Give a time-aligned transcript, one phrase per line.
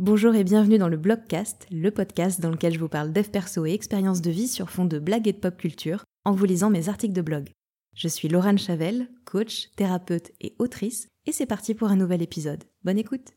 [0.00, 3.64] Bonjour et bienvenue dans le Blogcast, le podcast dans lequel je vous parle dev perso
[3.64, 6.68] et expériences de vie sur fond de blagues et de pop culture en vous lisant
[6.68, 7.52] mes articles de blog.
[7.94, 12.64] Je suis Laurent Chavel, coach, thérapeute et autrice, et c'est parti pour un nouvel épisode.
[12.82, 13.34] Bonne écoute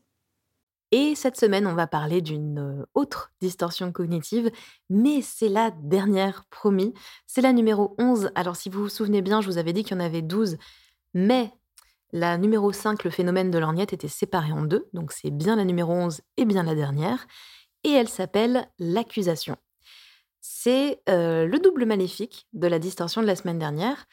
[0.90, 4.50] Et cette semaine, on va parler d'une euh, autre distorsion cognitive,
[4.90, 6.92] mais c'est la dernière, promis.
[7.28, 8.32] C'est la numéro 11.
[8.34, 10.56] Alors si vous vous souvenez bien, je vous avais dit qu'il y en avait 12,
[11.14, 11.52] mais
[12.12, 15.64] la numéro 5, le phénomène de lorgnette, était séparée en deux, donc c'est bien la
[15.64, 17.26] numéro 11 et bien la dernière,
[17.84, 19.56] et elle s'appelle l'accusation.
[20.40, 24.06] C'est euh, le double maléfique de la distorsion de la semaine dernière,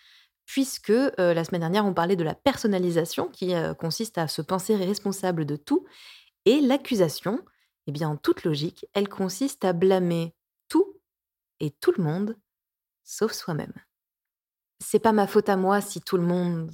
[0.45, 4.41] puisque euh, la semaine dernière on parlait de la personnalisation qui euh, consiste à se
[4.41, 5.85] penser responsable de tout,
[6.45, 7.39] et l'accusation,
[7.87, 10.35] eh bien en toute logique, elle consiste à blâmer
[10.67, 10.99] tout
[11.59, 12.37] et tout le monde,
[13.03, 13.73] sauf soi-même.
[14.79, 16.71] C'est pas ma faute à moi si tout le monde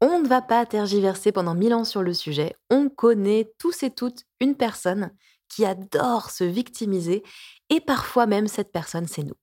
[0.00, 2.54] on ne va pas tergiverser pendant mille ans sur le sujet.
[2.70, 5.10] On connaît tous et toutes une personne
[5.48, 7.22] qui adore se victimiser
[7.70, 9.36] et parfois même cette personne, c'est nous.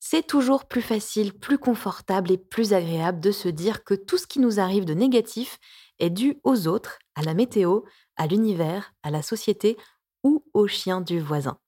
[0.00, 4.26] C'est toujours plus facile, plus confortable et plus agréable de se dire que tout ce
[4.26, 5.58] qui nous arrive de négatif
[5.98, 7.80] est dû aux autres, à la météo,
[8.16, 9.76] à l'univers, à la société
[10.22, 11.58] ou au chien du voisin.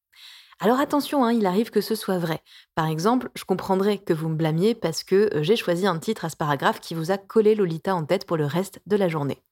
[0.59, 2.41] Alors attention, hein, il arrive que ce soit vrai.
[2.75, 6.25] Par exemple, je comprendrais que vous me blâmiez parce que euh, j'ai choisi un titre
[6.25, 9.09] à ce paragraphe qui vous a collé Lolita en tête pour le reste de la
[9.09, 9.43] journée.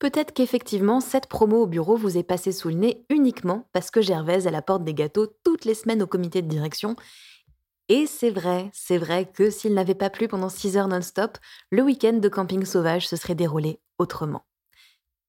[0.00, 4.02] Peut-être qu'effectivement, cette promo au bureau vous est passée sous le nez uniquement parce que
[4.02, 6.96] Gervaise, elle apporte des gâteaux toutes les semaines au comité de direction.
[7.88, 11.38] Et c'est vrai, c'est vrai que s'il n'avait pas plu pendant 6 heures non-stop,
[11.70, 14.42] le week-end de camping sauvage se serait déroulé autrement.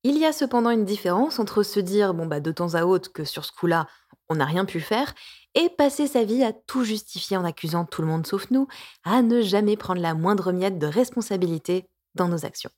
[0.08, 3.12] Il y a cependant une différence entre se dire, bon bah de temps à autre,
[3.12, 3.88] que sur ce coup-là,
[4.30, 5.14] on n'a rien pu faire,
[5.54, 8.68] et passer sa vie à tout justifier en accusant tout le monde sauf nous,
[9.04, 12.72] à ne jamais prendre la moindre miette de responsabilité dans nos actions.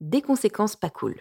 [0.00, 1.16] Des conséquences pas cool.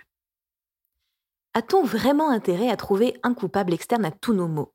[1.53, 4.73] A-t-on vraiment intérêt à trouver un coupable externe à tous nos maux?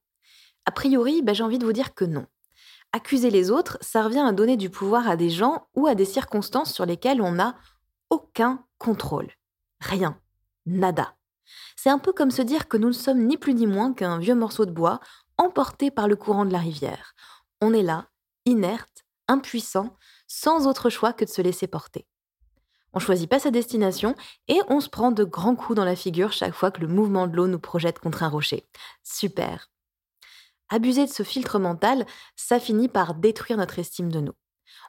[0.65, 2.27] A priori, bah, j'ai envie de vous dire que non.
[2.93, 6.05] Accuser les autres, ça revient à donner du pouvoir à des gens ou à des
[6.05, 7.57] circonstances sur lesquelles on n'a
[8.09, 9.29] aucun contrôle.
[9.81, 10.19] Rien.
[10.67, 11.15] Nada.
[11.77, 14.19] C'est un peu comme se dire que nous ne sommes ni plus ni moins qu'un
[14.19, 15.01] vieux morceau de bois
[15.39, 17.15] emporté par le courant de la rivière.
[17.61, 18.09] On est là,
[18.45, 19.97] inerte, impuissant,
[20.27, 22.07] sans autre choix que de se laisser porter.
[22.93, 24.17] On choisit pas sa destination
[24.49, 27.27] et on se prend de grands coups dans la figure chaque fois que le mouvement
[27.27, 28.67] de l'eau nous projette contre un rocher.
[29.05, 29.71] Super.
[30.69, 32.07] Abuser de ce filtre mental,
[32.37, 34.35] ça finit par détruire notre estime de nous.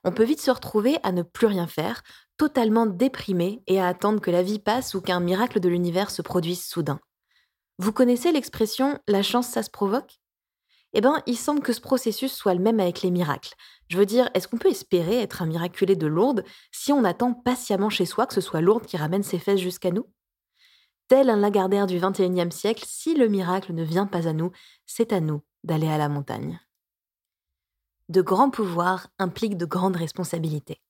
[0.03, 2.03] On peut vite se retrouver à ne plus rien faire,
[2.37, 6.21] totalement déprimé et à attendre que la vie passe ou qu'un miracle de l'univers se
[6.21, 6.99] produise soudain.
[7.77, 10.19] Vous connaissez l'expression la chance ça se provoque?
[10.93, 13.53] Eh bien, il semble que ce processus soit le même avec les miracles.
[13.87, 17.33] Je veux dire, est-ce qu'on peut espérer être un miraculé de Lourdes si on attend
[17.33, 20.05] patiemment chez soi que ce soit Lourdes qui ramène ses fesses jusqu'à nous?
[21.07, 24.51] Tel un Lagardère du XXIe siècle, si le miracle ne vient pas à nous,
[24.85, 26.59] c'est à nous d'aller à la montagne.
[28.11, 30.81] De grands pouvoirs impliquent de grandes responsabilités.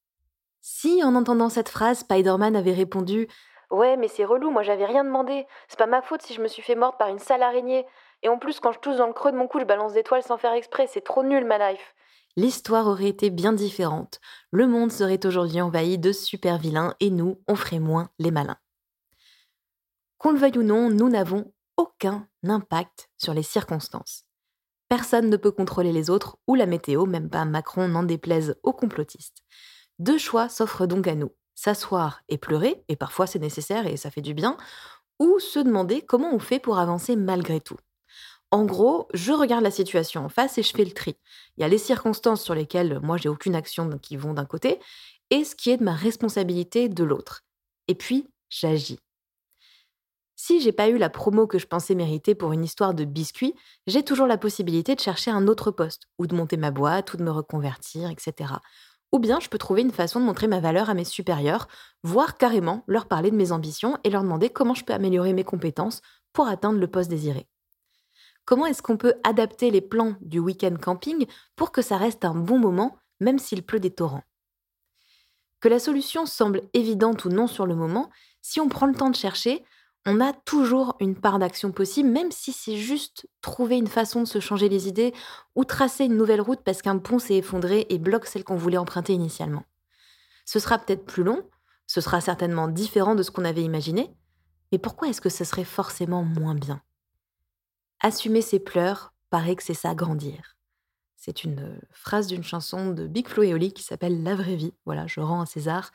[0.60, 3.28] Si, en entendant cette phrase, Spider-Man avait répondu
[3.70, 5.46] Ouais, mais c'est relou, moi j'avais rien demandé.
[5.68, 7.86] C'est pas ma faute si je me suis fait morte par une sale araignée.
[8.24, 10.02] Et en plus, quand je tousse dans le creux de mon cou, je balance des
[10.02, 10.88] toiles sans faire exprès.
[10.88, 11.94] C'est trop nul, ma life.
[12.38, 14.20] L'histoire aurait été bien différente.
[14.50, 18.58] Le monde serait aujourd'hui envahi de super vilains et nous, on ferait moins les malins.
[20.18, 24.24] Qu'on le veuille ou non, nous n'avons aucun impact sur les circonstances.
[24.92, 28.74] Personne ne peut contrôler les autres ou la météo, même pas Macron n'en déplaise aux
[28.74, 29.38] complotistes.
[30.00, 31.32] Deux choix s'offrent donc à nous.
[31.56, 34.58] S'asseoir et pleurer, et parfois c'est nécessaire et ça fait du bien,
[35.18, 37.78] ou se demander comment on fait pour avancer malgré tout.
[38.52, 41.16] En gros, je regarde la situation en face et je fais le tri.
[41.56, 44.78] Il y a les circonstances sur lesquelles moi j'ai aucune action qui vont d'un côté,
[45.30, 47.46] et ce qui est de ma responsabilité de l'autre.
[47.88, 49.00] Et puis, j'agis.
[50.44, 53.54] Si j'ai pas eu la promo que je pensais mériter pour une histoire de biscuits,
[53.86, 57.18] j'ai toujours la possibilité de chercher un autre poste, ou de monter ma boîte, ou
[57.18, 58.56] de me reconvertir, etc.
[59.12, 61.68] Ou bien je peux trouver une façon de montrer ma valeur à mes supérieurs,
[62.02, 65.44] voire carrément leur parler de mes ambitions et leur demander comment je peux améliorer mes
[65.44, 66.02] compétences
[66.34, 67.48] pour atteindre le poste désiré.
[68.44, 72.34] Comment est-ce qu'on peut adapter les plans du week-end camping pour que ça reste un
[72.34, 74.24] bon moment, même s'il pleut des torrents?
[75.60, 78.10] Que la solution semble évidente ou non sur le moment,
[78.42, 79.64] si on prend le temps de chercher,
[80.06, 84.28] on a toujours une part d'action possible, même si c'est juste trouver une façon de
[84.28, 85.14] se changer les idées
[85.56, 88.78] ou tracer une nouvelle route parce qu'un pont s'est effondré et bloque celle qu'on voulait
[88.78, 89.64] emprunter initialement.
[90.46, 91.48] Ce sera peut-être plus long,
[91.86, 94.12] ce sera certainement différent de ce qu'on avait imaginé,
[94.72, 96.82] mais pourquoi est-ce que ce serait forcément moins bien?
[98.00, 100.58] Assumer ses pleurs paraît que c'est ça grandir.
[101.16, 104.56] C'est une euh, phrase d'une chanson de Big Flo et Oli qui s'appelle La vraie
[104.56, 104.74] vie.
[104.86, 105.92] Voilà, je rends à César,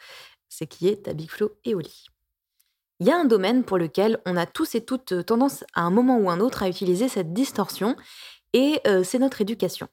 [0.48, 2.06] c'est qui est à Big Flo et Oli.
[2.98, 5.90] Il y a un domaine pour lequel on a tous et toutes tendance à un
[5.90, 7.94] moment ou un autre à utiliser cette distorsion,
[8.52, 9.88] et euh, c'est notre éducation.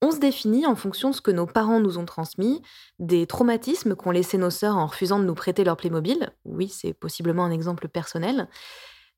[0.00, 2.60] On se définit en fonction de ce que nos parents nous ont transmis,
[2.98, 6.30] des traumatismes qu'ont laissé nos sœurs en refusant de nous prêter leur Playmobil.
[6.44, 8.48] Oui, c'est possiblement un exemple personnel.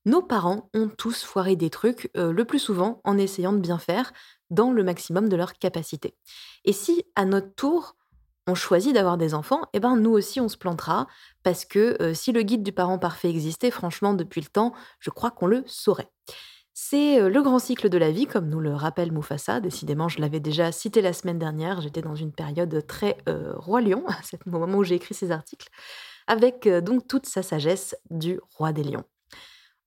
[0.04, 3.78] Nos parents ont tous foiré des trucs, euh, le plus souvent en essayant de bien
[3.78, 4.12] faire,
[4.50, 6.14] dans le maximum de leur capacité.
[6.66, 7.96] Et si, à notre tour,
[8.46, 11.06] on choisit d'avoir des enfants, eh ben nous aussi on se plantera,
[11.43, 15.11] parce que euh, si le guide du parent parfait existait, franchement, depuis le temps, je
[15.11, 16.11] crois qu'on le saurait.
[16.75, 19.61] C'est euh, le grand cycle de la vie, comme nous le rappelle Mufasa.
[19.61, 21.81] Décidément, je l'avais déjà cité la semaine dernière.
[21.81, 25.31] J'étais dans une période très euh, roi lion, à ce moment où j'ai écrit ces
[25.31, 25.69] articles,
[26.26, 29.05] avec donc toute sa sagesse du roi des lions.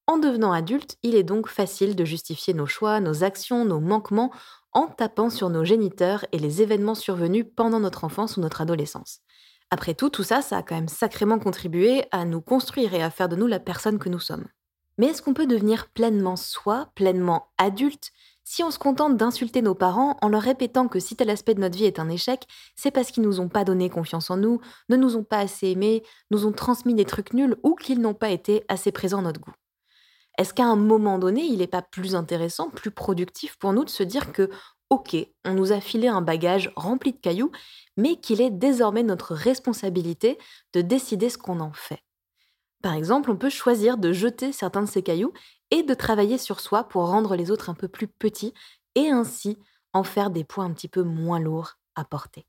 [0.09, 4.31] En devenant adulte, il est donc facile de justifier nos choix, nos actions, nos manquements
[4.77, 9.21] en tapant sur nos géniteurs et les événements survenus pendant notre enfance ou notre adolescence.
[9.71, 13.09] Après tout, tout ça, ça a quand même sacrément contribué à nous construire et à
[13.09, 14.45] faire de nous la personne que nous sommes.
[15.00, 18.12] Mais est-ce qu'on peut devenir pleinement soi, pleinement adulte,
[18.44, 21.62] si on se contente d'insulter nos parents en leur répétant que si tel aspect de
[21.62, 22.44] notre vie est un échec,
[22.75, 25.69] c'est parce qu'ils nous ont pas donné confiance en nous, ne nous ont pas assez
[25.69, 29.23] aimés, nous ont transmis des trucs nuls ou qu'ils n'ont pas été assez présents à
[29.23, 29.53] notre goût?
[30.37, 33.89] Est-ce qu'à un moment donné, il n'est pas plus intéressant, plus productif pour nous de
[33.89, 34.49] se dire que,
[34.89, 37.51] ok, on nous a filé un bagage rempli de cailloux,
[37.97, 40.37] mais qu'il est désormais notre responsabilité
[40.73, 42.01] de décider ce qu'on en fait?
[42.81, 45.33] Par exemple, on peut choisir de jeter certains de ces cailloux
[45.71, 48.53] et de travailler sur soi pour rendre les autres un peu plus petits
[48.95, 49.57] et ainsi
[49.93, 52.45] en faire des poids un petit peu moins lourds à porter.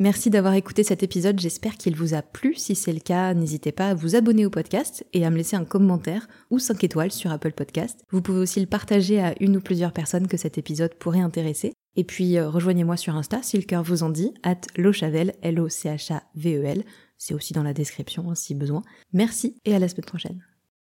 [0.00, 2.54] Merci d'avoir écouté cet épisode, j'espère qu'il vous a plu.
[2.54, 5.56] Si c'est le cas, n'hésitez pas à vous abonner au podcast et à me laisser
[5.56, 8.04] un commentaire ou 5 étoiles sur Apple Podcast.
[8.12, 11.72] Vous pouvez aussi le partager à une ou plusieurs personnes que cet épisode pourrait intéresser.
[11.96, 16.84] Et puis euh, rejoignez-moi sur Insta si le cœur vous en dit, at lochavel, L-O-C-H-A-V-E-L.
[17.16, 18.82] C'est aussi dans la description hein, si besoin.
[19.12, 20.47] Merci et à la semaine prochaine.